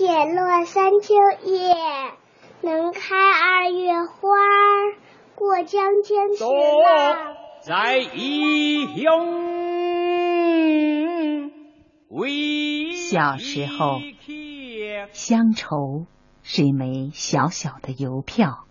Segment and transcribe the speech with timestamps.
[0.00, 1.12] 解落三秋
[1.44, 1.74] 叶，
[2.62, 4.30] 能开二月花。
[5.34, 9.28] 过江千尺浪，在异乡
[12.08, 13.98] 为小时候，
[15.12, 16.06] 乡愁
[16.42, 18.64] 是一枚小小的邮票。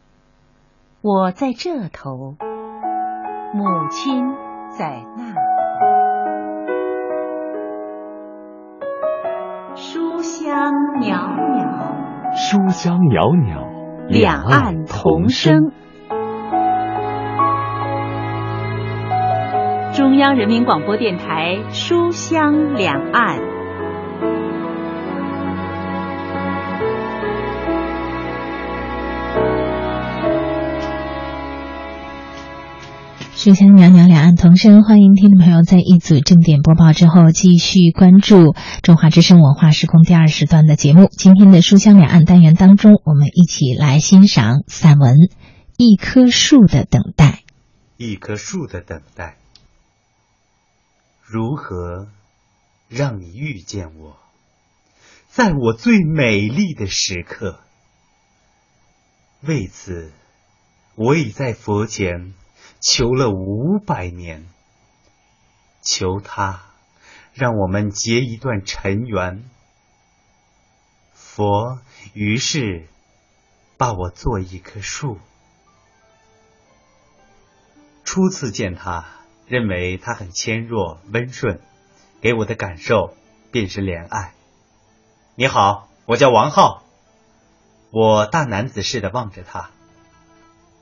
[1.03, 2.37] 我在这头，
[3.53, 4.33] 母亲
[4.71, 5.35] 在那
[10.39, 10.71] 香
[11.01, 15.73] 袅袅，书香袅袅，两岸同声。
[19.91, 23.37] 中央人民广播电台《书香两岸》。
[33.39, 34.83] 书香袅袅，两岸同声。
[34.83, 41.07] 欢迎听众朋友在一组正点播报之后，继续关注中华之声文化时空第二时段的节目。
[41.09, 45.15] 今天的书香两岸单元当中，我们一起来欣赏散文
[45.77, 47.27] 《一棵树的等待》。
[47.95, 49.37] 一棵树的等待。
[51.23, 52.09] 如何
[52.89, 54.17] 让你遇见我，
[55.29, 57.61] 在我最美丽的时刻？
[59.39, 60.11] 为此，
[60.95, 62.33] 我已在佛前
[62.79, 64.47] 求了五百年，
[65.81, 66.61] 求他
[67.33, 69.49] 让我们结一段尘缘。
[71.13, 71.79] 佛
[72.13, 72.87] 于是
[73.77, 75.19] 把我做一棵树。
[78.03, 79.05] 初次见他。
[79.49, 81.59] 认为他很纤弱温顺，
[82.21, 83.15] 给我的感受
[83.51, 84.35] 便是怜爱。
[85.33, 86.83] 你好，我叫王浩。
[87.89, 89.71] 我大男子似的望着他。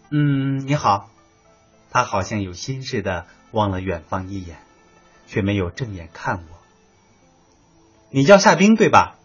[0.09, 1.09] 嗯，你好。
[1.89, 4.57] 他好像有心似的望了远方一眼，
[5.25, 6.57] 却没有正眼看我。
[8.09, 9.15] 你叫夏冰对吧？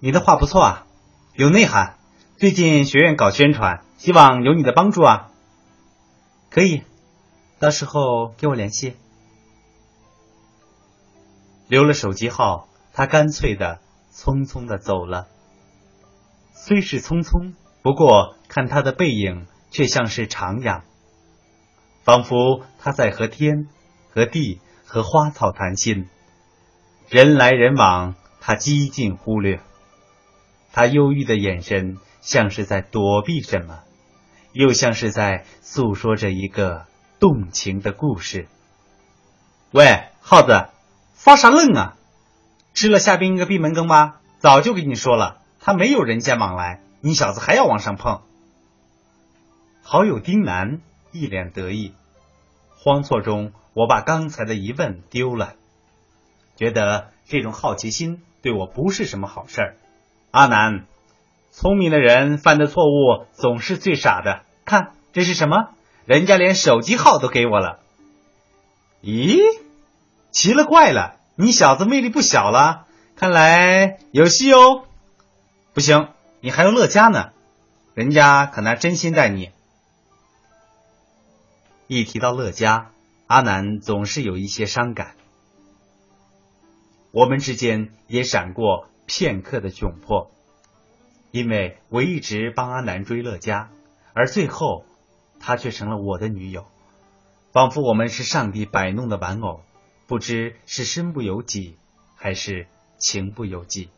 [0.00, 0.86] 你的画不错啊，
[1.34, 1.96] 有内涵。
[2.36, 5.30] 最近学院搞宣传，希望有你的帮助啊。
[6.50, 6.84] 可以。
[7.58, 8.94] 到时候给我联系。
[11.66, 13.80] 留了手机号，他干脆的、
[14.14, 15.26] 匆匆的走了。
[16.52, 20.82] 虽是匆匆，不过看他的背影，却像是徜徉，
[22.08, 23.68] 仿佛他在和天、
[24.08, 26.08] 和地、和花草谈心。
[27.10, 29.60] 人来人往，他几近忽略。
[30.72, 33.80] 他忧郁的眼神，像是在躲避什么，
[34.54, 36.86] 又像是在诉说着一个。
[37.20, 38.46] 动情的故事。
[39.72, 40.68] 喂，耗子，
[41.12, 41.96] 发啥愣啊？
[42.72, 44.14] 吃了夏冰一个闭门羹吗？
[44.38, 48.22] 早就跟你说了，他没有人间往来，你小子还要往上碰。
[49.82, 50.80] 好友丁楠
[51.12, 51.94] 一脸得意，
[52.76, 55.54] 慌错中我把刚才的疑问丢了，
[56.56, 59.76] 觉得这种好奇心对我不是什么好事。
[60.30, 60.84] 阿南，
[61.50, 64.42] 聪明的人犯的错误总是最傻的。
[64.64, 65.70] 看，这是什么？
[66.04, 67.80] 人家连手机号都给我了，
[69.02, 69.38] 咦，
[70.30, 74.84] 奇了怪了，你小子魅力不小了，看来有戏哦。
[75.74, 76.08] 不行，
[76.40, 77.30] 你还有乐嘉呢，
[77.94, 79.50] 人家可拿真心待你。
[81.88, 82.92] 一提到乐嘉，
[83.26, 85.16] 阿南总是有一些伤感。
[87.12, 90.30] 我们之间也闪过片刻的窘迫，
[91.30, 93.70] 因为我一直帮阿南追乐嘉，
[94.12, 94.84] 而最后。
[95.40, 96.66] 她却成了我的女友，
[97.52, 99.62] 仿佛我们是上帝摆弄的玩偶，
[100.08, 101.76] 不知是身不由己，
[102.16, 102.66] 还是
[102.98, 103.88] 情不由己。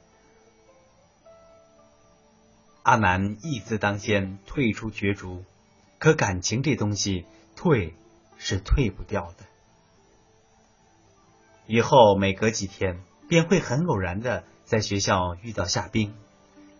[2.82, 5.44] 阿南一字当先，退出角逐，
[5.98, 7.24] 可感情这东西，
[7.62, 7.92] 退
[8.38, 9.44] 是退不掉的。
[11.66, 16.14] 以后每隔几天，便会很偶然的在学校遇到夏冰，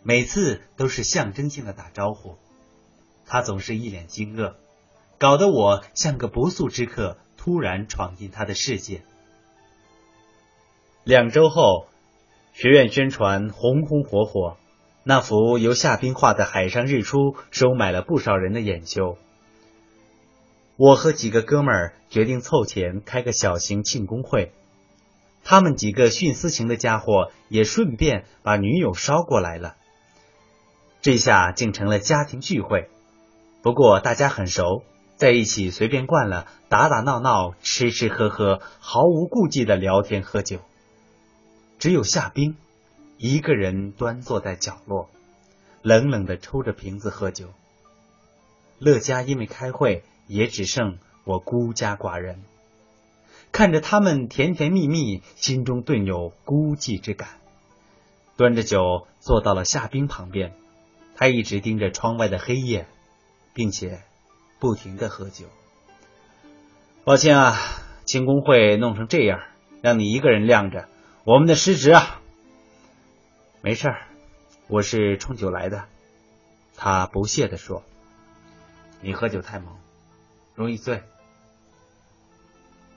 [0.02, 2.38] 每次都是象征性的打招呼。
[3.26, 4.54] 他总是一脸惊愕，
[5.18, 9.02] 搞得我像个不速之客，突然闯进他的世界。
[11.04, 11.88] 两周后，
[12.54, 14.56] 学院宣传红红火火，
[15.04, 19.18] 那幅由夏冰画的海上日出收买了不少人的眼球。
[20.80, 24.50] 我和几个哥们儿决定凑钱开个小型庆功会，
[25.44, 29.76] 他们几个徇私情的家伙也顺便把女友捎过来了，
[31.02, 32.88] 这下竟成了家庭聚会。
[33.60, 34.82] 不过大家很熟，
[35.16, 40.60] 在一起随便惯了，打打闹闹，吃吃喝喝，毫无顾忌的聊天喝酒。
[41.78, 42.56] 只有夏冰
[43.18, 45.10] 一个人端坐在角落，
[45.82, 47.48] 冷冷的抽着瓶子喝酒。
[48.78, 52.44] 乐嘉因为开会，也只剩我孤家寡人，
[53.50, 57.30] 看着他们甜甜蜜蜜，心中顿有孤寂之感。
[58.36, 60.54] 端着酒坐到了夏冰旁边，
[61.16, 62.86] 他一直盯着窗外的黑夜，
[63.54, 64.02] 并且
[64.60, 65.46] 不停的喝酒。
[67.02, 67.56] 抱歉啊，
[68.04, 69.40] 庆功会弄成这样，
[69.82, 70.88] 让你一个人晾着，
[71.24, 72.20] 我们的失职啊。
[73.62, 74.06] 没事儿，
[74.68, 75.86] 我是冲酒来的。
[76.76, 77.82] 他不屑地说
[79.02, 79.76] ：“你喝酒太猛，
[80.60, 81.02] 容易醉。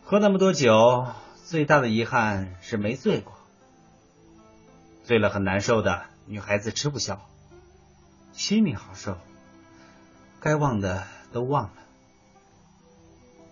[0.04, 1.08] 喝那么多酒，
[1.46, 3.36] 最大的遗憾是没醉过。
[5.06, 7.22] 醉了很难受的，女孩子吃不消。
[8.34, 9.18] 心里好受，
[10.42, 11.74] 该忘的都忘了。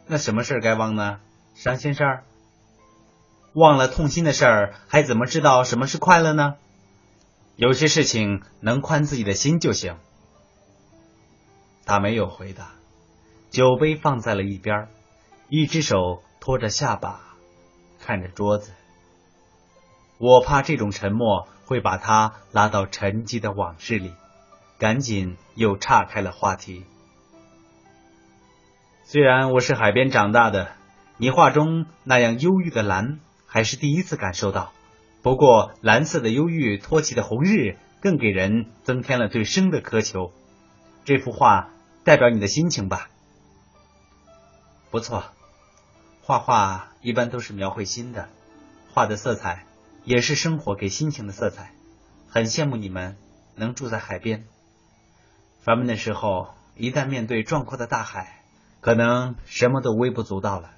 [0.07, 1.21] 那什么事该忘呢？
[1.55, 2.25] 伤心事儿？
[3.53, 6.57] 忘了痛心的事儿，还怎么知道什么是快乐呢？
[7.55, 9.95] 有些事情能宽自己的心就行。”
[11.87, 12.71] 他没有回答，
[13.51, 14.87] 酒杯放在了一边，
[15.49, 17.19] 一只手托着下巴，
[17.99, 18.71] 看着桌子。
[20.19, 24.13] 我怕这种沉默会把他拉到沉寂的往事里，
[24.79, 26.85] 赶紧又岔开了话题。
[29.03, 30.71] 虽然我是海边长大的，
[31.17, 34.71] 你画中那样忧郁的蓝还是第一次感受到。
[35.21, 40.31] 不过，蓝色的忧郁托起的红日，更给人增添了对生的渴求。
[41.03, 41.69] 这幅画
[42.05, 43.09] 代表你的心情吧？
[44.91, 45.23] 不错，
[46.21, 48.27] 画画一般都是描绘心的，
[48.93, 49.65] 画的色彩
[50.03, 51.73] 也是生活给心情的色彩。
[52.29, 53.17] 很羡慕你们
[53.55, 54.45] 能住在海边。
[55.63, 58.43] 烦闷的时候，一旦面对壮阔的大海，
[58.81, 60.71] 可能什么都微不足道了。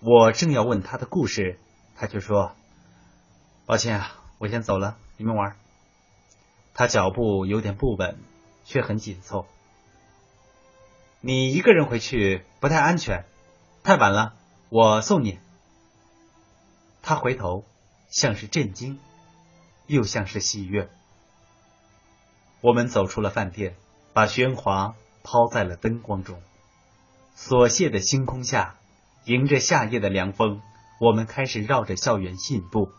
[0.00, 1.58] 我正要问他的故事，
[1.96, 2.52] 他却说
[3.64, 5.56] ：“抱歉啊，我先走了，你们玩。”
[6.74, 8.18] 他脚步有点不稳，
[8.64, 9.46] 却很紧凑。
[11.24, 13.24] 你一个人回去不太安全，
[13.84, 14.34] 太晚了，
[14.70, 15.38] 我送你。
[17.00, 17.64] 他回头，
[18.10, 18.98] 像是震惊，
[19.86, 20.90] 又像是喜悦。
[22.60, 23.76] 我们走出了饭店，
[24.12, 26.42] 把喧哗抛在了灯光中。
[27.36, 28.74] 琐屑的星空下，
[29.24, 30.60] 迎着夏夜的凉风，
[30.98, 32.90] 我们开始绕着校园信步，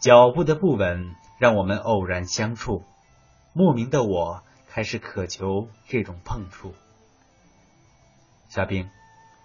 [0.00, 1.14] 脚步的不稳。
[1.38, 2.84] 让我们偶然相处，
[3.52, 6.72] 莫名的我开始渴求这种碰触。
[8.54, 8.90] 夏冰，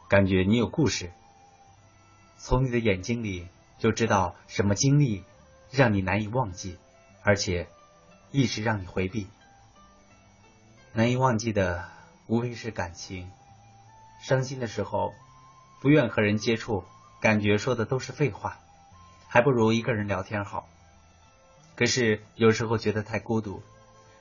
[0.09, 1.13] 感觉你有故事，
[2.37, 3.47] 从你的眼睛里
[3.79, 5.23] 就知道什么经历
[5.71, 6.77] 让你难以忘记，
[7.23, 7.69] 而且
[8.31, 9.29] 一直让你回避。
[10.91, 11.87] 难以忘记的
[12.25, 13.31] 无非是感情，
[14.21, 15.13] 伤心的时候
[15.79, 16.83] 不愿和人接触，
[17.21, 18.59] 感觉说的都是废话，
[19.29, 20.67] 还不如一个人聊天好。
[21.77, 23.63] 可是有时候觉得太孤独，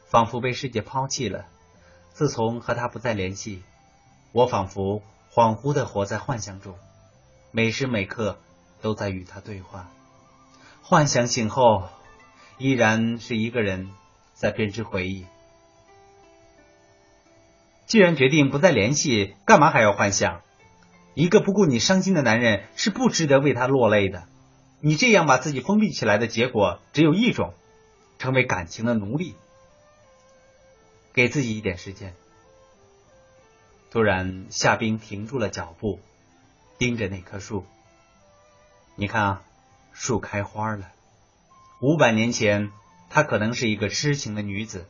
[0.08, 1.44] 仿佛被世界抛弃了。
[2.12, 3.64] 自从和他不再联系，
[4.32, 5.02] 我仿佛
[5.32, 6.74] 恍惚的活在幻想中，
[7.50, 8.38] 每时每刻
[8.80, 9.88] 都在与他对话。
[10.82, 11.88] 幻想醒后，
[12.58, 13.90] 依然是一个人
[14.34, 15.26] 在编织回忆。
[17.86, 20.42] 既然决定不再联系，干嘛还要幻想？
[21.14, 24.28] 一个不顾你伤心的男人是不值得为他落泪的。
[24.80, 27.54] 你这样把自己封闭起来的结果只有一种，
[28.18, 29.34] 成为感情的奴隶。
[31.14, 32.14] 给自己一点时间。
[33.90, 36.00] 突然，夏冰停住了脚步，
[36.78, 37.64] 盯着那棵树。
[38.94, 39.42] 你看啊，
[39.92, 40.90] 树开花了。
[41.80, 42.70] 五百年前，
[43.08, 44.86] 她可能是一个痴情的女子，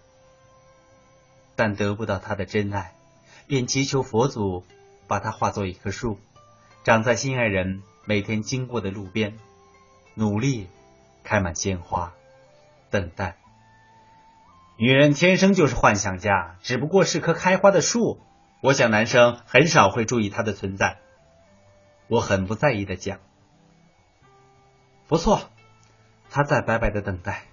[1.54, 2.94] 但得不到他的真爱，
[3.46, 4.64] 便祈求佛祖
[5.06, 6.18] 把她化作一棵树，
[6.84, 9.36] 长在心爱人每天经过的路边。
[10.14, 10.68] 努力
[11.24, 12.14] 开满鲜花，
[12.90, 13.36] 等待。
[14.78, 18.18] 女人天生就是幻想家，只不过是棵开花的树。
[18.66, 20.98] 我想男生很少会注意她的存在。
[22.08, 23.20] 我很不在意的讲，
[25.06, 25.50] 不错，
[26.30, 27.44] 他在白白的等待。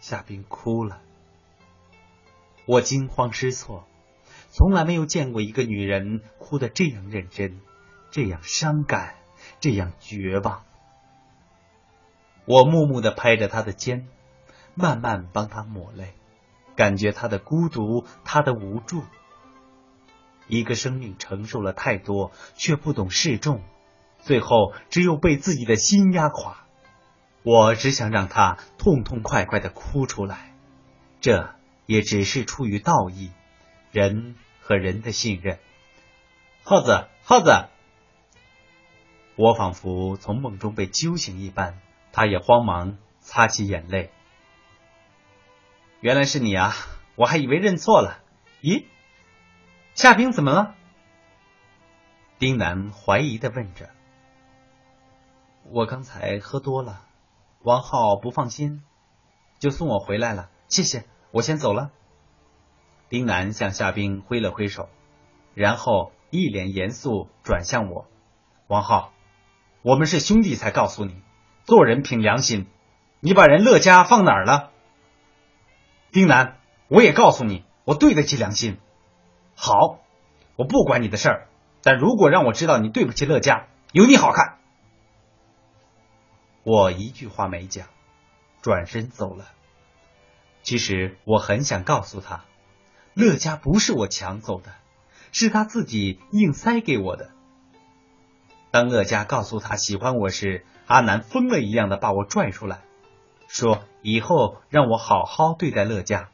[0.00, 1.00] 夏冰哭了，
[2.66, 3.86] 我惊慌失措，
[4.50, 7.58] 从来没有见过一个女人哭得这样认真，
[8.10, 9.14] 这样伤感，
[9.60, 10.62] 这样绝望。
[12.44, 14.06] 我木木的拍着她的肩，
[14.74, 16.12] 慢慢帮她抹泪，
[16.76, 19.04] 感觉她的孤独，她的无助。
[20.46, 23.62] 一个生命承受了太多，却不懂示众，
[24.20, 26.64] 最后只有被自己的心压垮。
[27.42, 30.54] 我只想让他痛痛快快的哭出来，
[31.20, 31.54] 这
[31.86, 33.30] 也只是出于道义，
[33.92, 35.58] 人和人的信任。
[36.62, 37.68] 耗子，耗子！
[39.36, 41.80] 我仿佛从梦中被揪醒一般。
[42.16, 44.12] 他也慌忙擦起眼泪。
[45.98, 46.72] 原来是你啊！
[47.16, 48.22] 我还以为认错了。
[48.62, 48.84] 咦，
[49.94, 50.74] 夏冰怎么了？
[52.40, 53.90] 丁楠怀疑的问着。
[55.70, 57.02] 我刚才喝多了，
[57.62, 58.82] 王浩不放心，
[59.60, 60.50] 就送我回来了。
[60.66, 61.92] 谢谢，我先走了。
[63.08, 64.88] 丁楠向夏冰挥了挥手，
[65.54, 68.08] 然后一脸严肃转向我
[68.66, 69.12] ：“王浩，
[69.82, 71.22] 我们是兄弟，才告诉你，
[71.62, 72.66] 做人凭良心。
[73.20, 74.72] 你把人乐家放哪儿了？”
[76.10, 76.58] 丁楠，
[76.88, 78.78] 我也告诉你，我对得起良心。
[79.56, 80.00] 好，
[80.56, 81.48] 我不管你的事儿，
[81.82, 84.58] 但如果让我知道你对不起乐嘉，有你好看。
[86.62, 87.86] 我一句话没讲，
[88.62, 89.46] 转身走了。
[90.62, 92.44] 其实我很想告诉他，
[93.12, 94.72] 乐嘉不是我抢走的，
[95.30, 97.30] 是他自己硬塞给我的。
[98.70, 102.80] 当乐嘉告诉他喜欢我时，阿南疯了一样的把我拽出来，
[103.46, 106.30] 说以后让我好好对待乐嘉。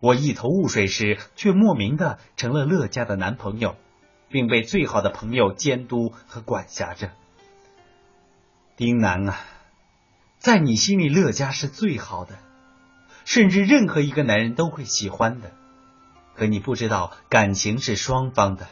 [0.00, 3.76] 我一头雾水时，却莫名的成了乐家的男朋友，
[4.28, 7.10] 并被最好的朋友监督和管辖着。
[8.76, 9.40] 丁楠啊，
[10.38, 12.38] 在你心里，乐家是最好的，
[13.24, 15.50] 甚至任何一个男人都会喜欢的。
[16.36, 18.68] 可你不知道，感情是双方的。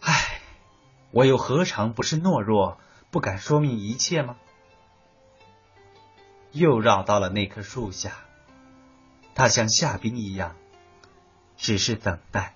[0.00, 0.40] 唉，
[1.10, 2.78] 我又何尝不是懦弱，
[3.10, 4.36] 不敢说明一切吗？
[6.52, 8.12] 又绕到了那棵树下，
[9.34, 10.54] 他像夏冰一样，
[11.56, 12.54] 只是等待。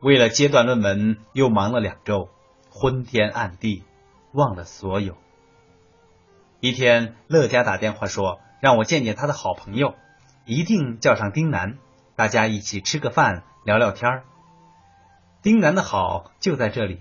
[0.00, 2.28] 为了阶段论文，又忙了两周。
[2.76, 3.84] 昏天暗地，
[4.32, 5.16] 忘了所有。
[6.58, 9.94] 一天，乐嘉打电话说让我见见他的好朋友，
[10.44, 11.78] 一定叫上丁楠，
[12.16, 14.24] 大家一起吃个饭，聊聊天儿
[15.40, 17.00] 丁楠的好就在这里，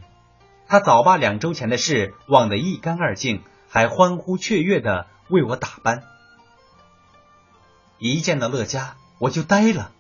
[0.68, 6.04] 他早把两周前的事忘得一干二净，还欢呼雀跃的为我打扮。
[8.12, 9.92] 一见到乐嘉，我就呆了，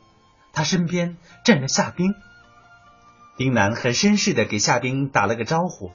[0.51, 2.13] 他身边站着夏冰。
[3.37, 5.93] 丁楠很绅士的给夏冰打了个招呼，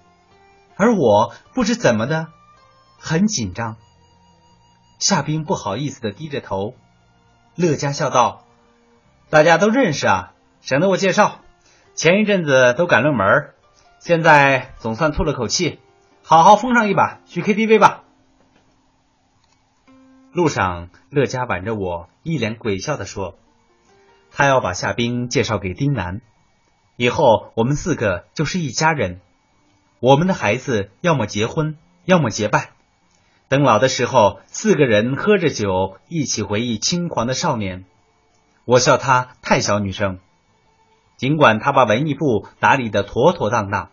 [0.76, 2.28] 而我不知怎么的
[2.98, 3.76] 很紧张。
[4.98, 6.74] 夏冰不好意思的低着头，
[7.54, 8.46] 乐嘉笑道
[9.28, 11.40] ：“大家都认识啊，省得我介绍。
[11.94, 13.52] 前一阵子都赶论文，
[14.00, 15.78] 现在总算吐了口气，
[16.22, 18.04] 好好疯上一把，去 KTV 吧。”
[20.32, 23.38] 路上，乐嘉挽着我，一脸鬼笑的说
[24.30, 26.20] ：“他要把夏冰介绍给丁楠。”
[26.96, 29.20] 以后我们四个就是一家人，
[30.00, 32.72] 我们的孩子要么结婚，要么结拜。
[33.48, 37.86] 等老的时候，四个人喝着酒，一起回忆轻狂的少年。
[38.66, 40.18] 我笑他太小女生，
[41.16, 43.90] 尽管他把文艺部打理的妥妥当当。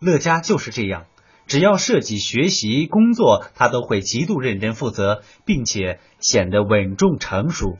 [0.00, 1.04] 乐嘉就是这样，
[1.46, 7.78] 只要涉及学习工作，他都会极度认真负责，并且显得稳重成熟。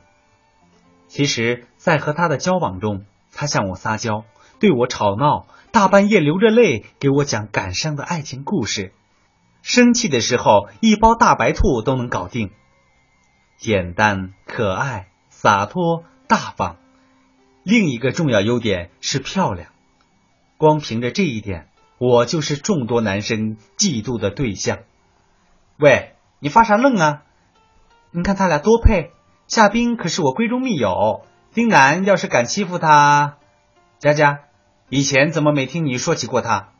[1.07, 4.25] 其实，在和他的交往中，他向我撒娇，
[4.59, 8.93] 对我吵闹，大半夜流着泪给我讲感伤的爱情故事。
[9.61, 12.51] 生气的时候，一包大白兔都能搞定。
[13.57, 16.77] 简单、可爱、洒脱、大方。
[17.63, 19.69] 另一个重要优点是漂亮。
[20.57, 21.69] 光凭着这一点，
[22.05, 24.79] 我就是众多男生嫉妒的对象。
[25.77, 27.23] 喂，你发啥愣啊？
[28.11, 29.11] 你看他俩多配。
[29.47, 31.25] 夏冰可是我闺中密友。
[31.53, 33.37] 丁楠要是敢欺负他，
[33.99, 34.39] 佳佳，
[34.89, 36.73] 以前怎么没听你说起过他？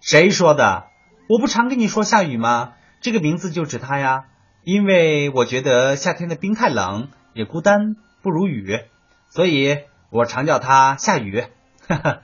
[0.00, 0.86] 谁说的？
[1.28, 2.72] 我不常跟你说夏雨吗？
[3.02, 4.24] 这个名字就指他呀，
[4.62, 8.80] 因为我觉得夏天的冰太冷，也孤单，不如雨，
[9.28, 11.44] 所以我常叫他夏雨。
[11.86, 12.22] 哈哈，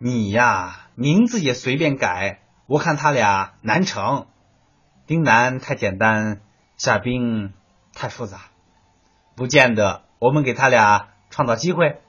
[0.00, 4.28] 你呀，名字也随便改，我看他俩难成。
[5.08, 6.40] 丁楠太简单，
[6.76, 7.52] 夏冰
[7.94, 8.42] 太复杂，
[9.34, 10.04] 不见得。
[10.20, 12.00] 我们给他俩创造机会，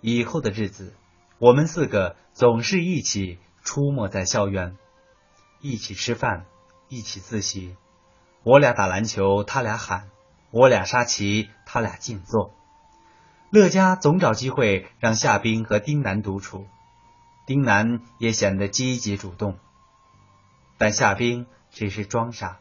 [0.00, 0.94] 以后的日子，
[1.38, 4.76] 我们四个总是一起出没在校园，
[5.60, 6.44] 一起吃饭，
[6.88, 7.76] 一起自习。
[8.44, 10.10] 我俩打篮球，他俩喊；
[10.52, 12.54] 我俩杀棋，他俩静坐。
[13.50, 16.66] 乐嘉总找机会让夏冰和丁楠独处，
[17.46, 19.58] 丁楠也显得积极主动，
[20.78, 22.58] 但夏冰只是装傻，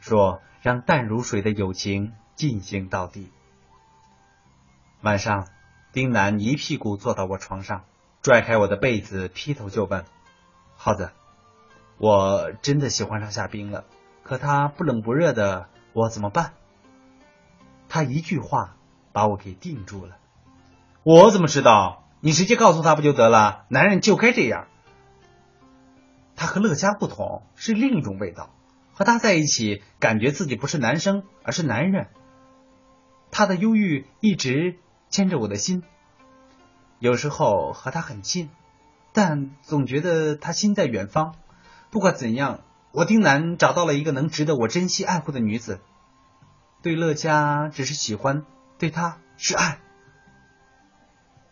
[0.00, 2.12] 说让淡如水的友情。
[2.38, 3.32] 进行到底。
[5.00, 5.48] 晚上，
[5.92, 7.84] 丁楠一屁股坐到我床上，
[8.22, 10.04] 拽开我的被子，劈头就问
[10.78, 11.10] ：“耗子，
[11.96, 13.86] 我真的喜欢上夏冰了，
[14.22, 16.52] 可他不冷不热的，我怎么办？”
[17.90, 18.76] 他一句话
[19.12, 20.16] 把我给定住了。
[21.02, 22.04] 我怎么知道？
[22.20, 23.64] 你直接告诉他不就得了？
[23.68, 24.66] 男人就该这样。
[26.34, 28.50] 他和乐嘉不同，是另一种味道。
[28.92, 32.08] 和他在一起，感觉自己不是男生，而是男人。
[33.30, 34.78] 他的忧郁一直
[35.10, 35.84] 牵着我的心，
[36.98, 38.50] 有时候和他很近，
[39.12, 41.36] 但总觉得他心在远方。
[41.90, 42.60] 不管怎样，
[42.90, 45.80] 我丁楠找到了一个能值得我珍惜爱护的女子。
[46.82, 48.44] 对乐嘉只是喜欢，
[48.78, 49.80] 对他是爱。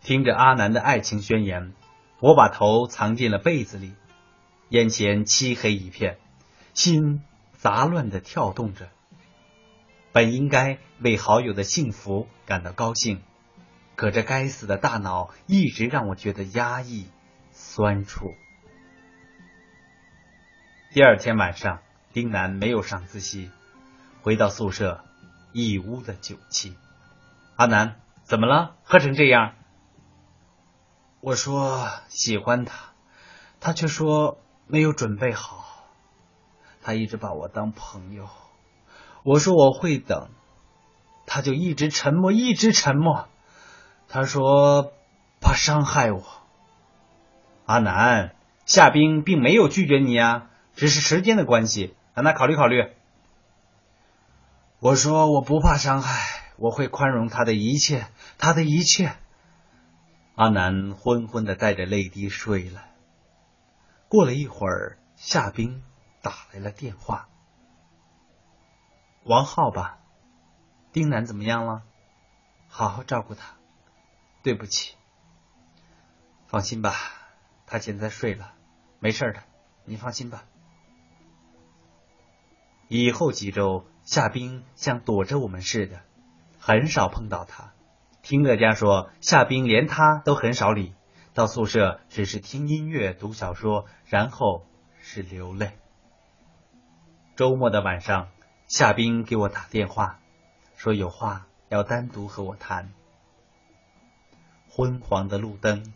[0.01, 1.73] 听着阿南的爱情宣言，
[2.19, 3.93] 我把头藏进了被子里，
[4.69, 6.17] 眼前漆黑一片，
[6.73, 7.21] 心
[7.57, 8.89] 杂乱的跳动着。
[10.13, 13.21] 本应该为好友的幸福感到高兴，
[13.95, 17.07] 可这该死的大脑一直让我觉得压抑、
[17.51, 18.33] 酸楚。
[20.93, 21.81] 第二天晚上，
[22.13, 23.51] 丁楠没有上自习，
[24.21, 25.03] 回到宿舍，
[25.51, 26.77] 一屋的酒气。
[27.57, 28.75] 阿南，怎么了？
[28.83, 29.55] 喝成这样？
[31.21, 32.91] 我说喜欢他，
[33.59, 34.37] 他却说
[34.67, 35.65] 没有准备好。
[36.83, 38.29] 他一直把我当朋友。
[39.23, 40.29] 我说我会等，
[41.25, 43.27] 他就一直沉默，一直沉默。
[44.07, 44.93] 他说
[45.41, 46.23] 怕伤害我。
[47.65, 48.35] 阿南，
[48.67, 52.93] 夏冰并没有拒绝你啊，只是时间的关系，让他考虑考虑。
[54.79, 59.15] 我说我不怕伤害，我会宽容他的一切，他的一切。
[60.35, 62.85] 阿南昏昏的带着泪滴睡了。
[64.09, 65.83] 过了一会儿，夏冰
[66.21, 67.29] 打来了电话。
[69.23, 69.99] 王浩吧，
[70.91, 71.83] 丁楠怎么样了？
[72.67, 73.55] 好好照顾他。
[74.43, 74.95] 对不起，
[76.47, 76.93] 放心吧，
[77.65, 78.53] 他现在睡了，
[78.99, 79.43] 没事的，
[79.85, 80.45] 你放心吧。
[82.87, 86.03] 以后几周，夏冰像躲着我们似的，
[86.67, 87.71] 很少碰到他。
[88.21, 90.93] 听乐嘉说，夏冰连他都很少理，
[91.33, 94.65] 到宿舍只是听音乐、读小说，然后
[94.99, 95.77] 是流泪。
[97.37, 98.27] 周末的晚上。
[98.67, 100.19] 夏冰给我打电话，
[100.75, 102.91] 说有话要单独和我谈。
[104.69, 105.93] 昏黄的路灯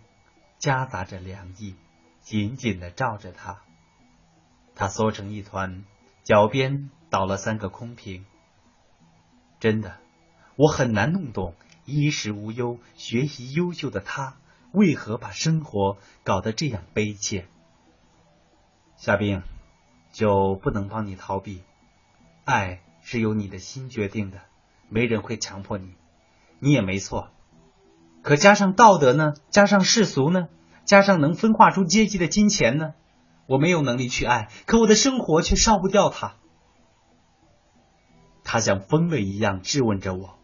[0.57, 1.75] 夹杂着凉意，
[2.21, 3.59] 紧紧的照着他。
[4.73, 5.83] 他缩成一团，
[6.23, 8.25] 脚边倒了三个空瓶。
[9.60, 9.97] 真的，
[10.55, 14.37] 我很难弄懂衣食无忧、学习优秀的他，
[14.71, 17.47] 为何把生活搞得这样悲切。
[18.95, 19.43] 夏冰，
[20.11, 21.63] 就不能帮你逃避？
[22.45, 24.41] 爱是由你的心决定的，
[24.89, 25.95] 没人会强迫你，
[26.59, 27.29] 你也没错。
[28.21, 29.33] 可加上道德呢？
[29.49, 30.47] 加上世俗呢？
[30.85, 32.93] 加上能分化出阶级的金钱呢？
[33.47, 36.35] 我没有能力去爱，可我的生活却烧不掉它。
[38.43, 40.37] 他像疯了一样质问着我：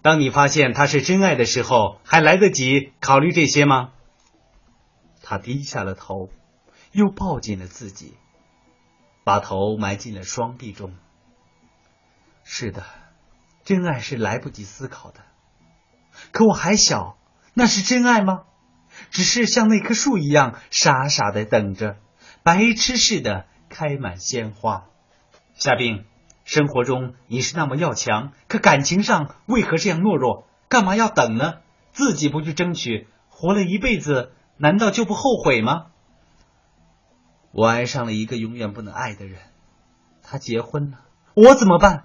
[0.00, 3.92] 当你发现他是真爱的时候，还来得及考虑这些吗？
[5.22, 6.30] 他低下了头，
[6.92, 8.14] 又抱紧了自己，
[9.24, 10.94] 把头埋进了双臂中。
[12.44, 12.84] 是的，
[13.64, 15.20] 真爱是来不及思考的。
[16.32, 17.18] 可我还小，
[17.52, 18.44] 那是真爱吗？
[19.10, 21.96] 只是像那棵树一样傻傻的等着，
[22.42, 24.86] 白痴似的开满鲜花。
[25.54, 26.06] 夏冰，
[26.48, 30.48] 生活中你是那么要强，可感情上为何这样懦弱？
[30.70, 31.56] 干嘛要等呢？
[31.92, 35.88] 自己不去争取，活了一辈子，难道就不后悔吗？
[37.52, 39.42] 我爱上了一个永远不能爱的人，
[40.22, 41.00] 他结婚了，
[41.34, 42.04] 我怎么办？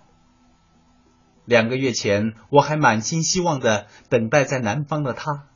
[1.46, 5.48] 两个月前，我还满心希望的等待在南方的他，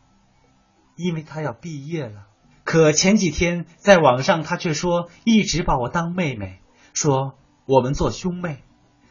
[0.95, 2.27] 因为他要毕业了。
[2.63, 6.61] 可前几天在网上，他却说一直把我当妹妹，
[6.93, 8.63] 说我们做兄妹。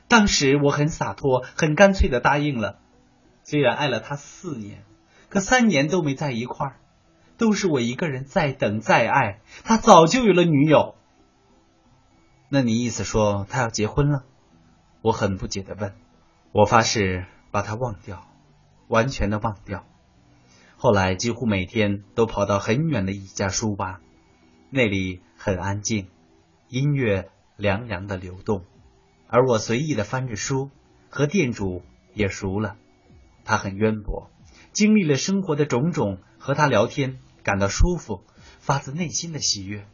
[0.08, 2.78] 当时我很洒脱，很干脆的答应了。
[3.42, 4.84] 虽然爱了他四年，
[5.28, 6.76] 可三年都没在一块儿，
[7.38, 9.40] 都是我一个人在等在爱。
[9.64, 10.94] 他早就有了女友。
[12.48, 14.24] 那你意思说他要结婚了？
[15.02, 15.92] 我很不解的问。
[16.52, 18.26] 我发誓把他忘掉，
[18.88, 19.84] 完全的忘掉。
[20.76, 24.00] 后来几乎每天都跑到很远的一家书吧，
[24.70, 26.08] 那里很安静，
[26.68, 28.64] 音乐凉凉的流动，
[29.28, 30.70] 而我随意的翻着书，
[31.10, 31.82] 和店主
[32.14, 32.76] 也熟了。
[33.44, 34.30] 他很渊博，
[34.72, 38.22] 经历了生活的种种，和他聊天感到舒服，
[38.58, 39.86] 发自内心的喜悦，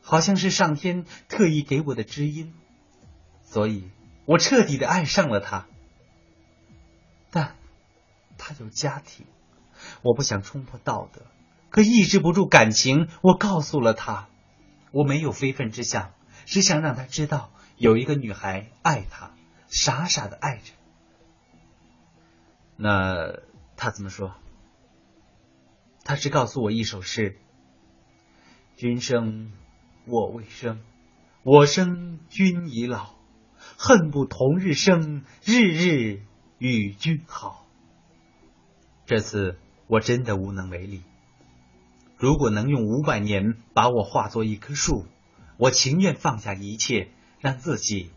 [0.00, 2.52] 好像是上天特意给我的知音，
[3.44, 3.90] 所以
[4.26, 5.66] 我彻底的爱上了他。
[7.30, 7.54] 但，
[8.36, 9.26] 他有家庭，
[10.02, 11.22] 我不想冲破道德，
[11.70, 13.08] 可抑制不住感情。
[13.22, 14.28] 我告诉了他，
[14.90, 16.12] 我没有非分之想，
[16.46, 19.34] 只想让他知道有一个女孩爱他，
[19.68, 20.72] 傻傻的爱着。
[22.76, 23.40] 那
[23.76, 24.34] 他怎么说？
[26.04, 27.38] 他只告诉我一首诗
[28.76, 29.52] ：“君生
[30.06, 30.80] 我未生，
[31.42, 33.14] 我生君已老，
[33.76, 36.22] 恨不同日生，日日。”
[36.64, 37.66] 与君好。
[39.04, 39.58] 这次
[39.88, 41.02] 我真的无能为力。
[42.16, 45.04] 如果能用五百年把我化作一棵树，
[45.56, 47.10] 我情愿放下一切，
[47.42, 48.12] 让自己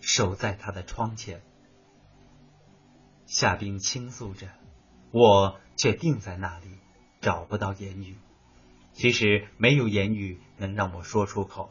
[0.00, 1.42] 守在他的窗前。
[3.26, 4.48] 夏冰倾诉着，
[5.10, 6.78] 我却定在那里，
[7.20, 8.16] 找不到言语。
[8.92, 11.70] 其实没有言语能让我说出口。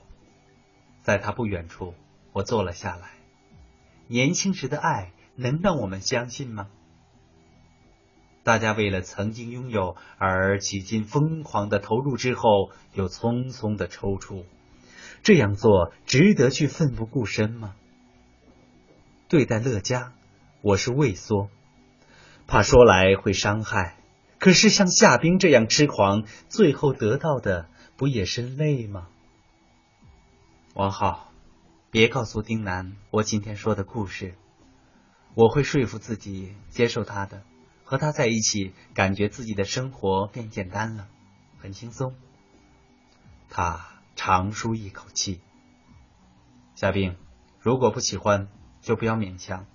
[1.02, 1.96] 在他不远处，
[2.34, 3.12] 我坐了下来。
[4.08, 6.70] 年轻时的爱能让我们相信吗？
[8.44, 14.46] 大家为了曾经拥有而几经疯狂的投入之后，又匆匆的抽出，
[15.23, 17.75] 这样做值得去奋不顾身吗？
[19.27, 20.13] 对待乐嘉。
[20.62, 21.49] 我是畏缩，
[22.45, 23.95] 怕说来会伤害。
[24.39, 29.08] 可是像夏冰这样痴狂，最后得到的不也是泪吗？
[30.73, 31.32] 王浩，
[31.91, 34.36] 别告诉丁楠我今天说的故事。
[35.34, 37.43] 我会说服自己接受他的，
[37.86, 41.08] 和他在一起，感觉自己的生活变简单了，
[41.60, 42.15] 很轻松。
[43.49, 45.39] 他长舒一口气。
[46.75, 47.15] 夏冰，
[47.58, 48.49] 如果不喜欢，
[48.82, 49.65] 就不要勉强。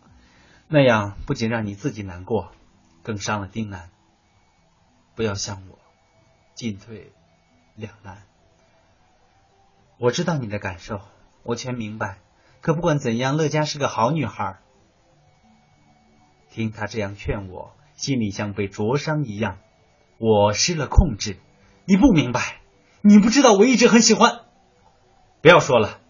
[0.69, 2.53] 那样不仅让你自己难过，
[3.03, 3.89] 更伤了丁楠。
[5.15, 5.79] 不要像我，
[6.55, 7.11] 进退
[7.75, 8.25] 两难。
[9.99, 11.01] 我知道你的感受，
[11.43, 12.19] 我全明白。
[12.61, 14.59] 可不管怎样，乐嘉是个好女孩。
[16.51, 19.57] 听他这样劝我，心里像被灼伤一样。
[20.19, 21.39] 我失了控制。
[21.87, 22.61] 你不明白，
[23.07, 24.47] 你不知道我一直很喜欢。
[25.43, 26.01] 不要说了，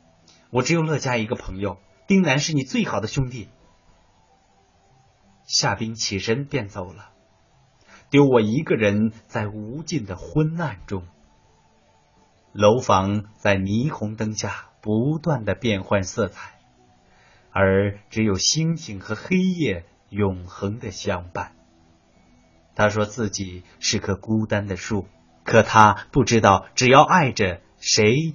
[0.51, 3.49] 我只有乐嘉一个朋友，丁楠是你最好的兄弟。
[5.43, 7.11] 夏冰起身便走了，
[8.11, 11.03] 丢我一个人在无尽的昏暗中。
[12.53, 16.61] 楼房在霓虹灯下不断的变换色彩，
[17.51, 21.57] 而只有星星和黑夜永恒的相伴。
[22.77, 25.09] 他说自己是棵孤单的树，
[25.45, 28.35] 可他不知道，只要爱着谁，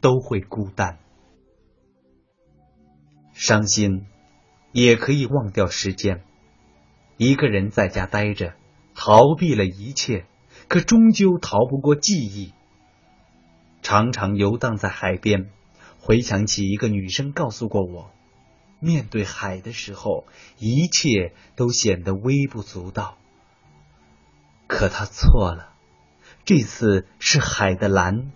[0.00, 0.98] 都会孤单。
[3.32, 4.06] 伤心
[4.72, 6.22] 也可以忘掉时间。
[7.16, 8.54] 一个人在家待着，
[8.94, 10.26] 逃避了一切，
[10.68, 12.52] 可终究逃不过记忆。
[13.82, 15.50] 常常游荡在海边，
[15.98, 18.10] 回想起一个女生告诉过我：
[18.78, 20.26] 面对海的时候，
[20.58, 23.16] 一切都显得微不足道。
[24.66, 25.69] 可她错了，
[26.44, 28.32] 这次是海的蓝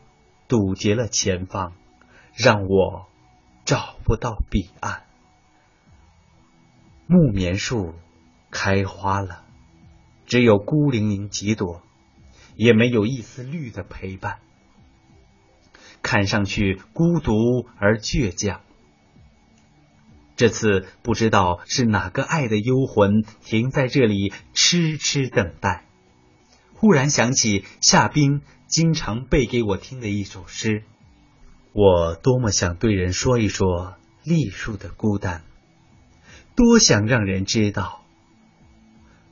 [0.48, 1.72] 堵截了前方，
[2.36, 3.06] 让我
[3.64, 5.02] 找不到彼岸。
[7.06, 7.94] 木棉树。
[8.56, 9.42] 开花了，
[10.26, 11.82] 只有孤零零几朵，
[12.54, 14.38] 也没有一丝绿的陪伴，
[16.02, 17.32] 看上去孤独
[17.78, 18.60] 而倔强。
[20.36, 25.83] 这次不知道是哪个爱的幽魂停在这里痴痴等待。
[26.84, 30.84] 忽然想起夏冰经常背给我听的一首诗，
[31.72, 35.44] 我多么想对人说一说栗树的孤单，
[36.54, 38.02] 多想让人知道。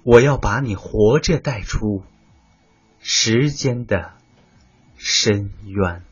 [0.02, 2.04] 我要把你活着带出
[3.02, 4.14] 时间的
[4.96, 6.04] 深渊。